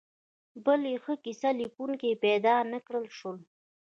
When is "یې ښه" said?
0.91-1.13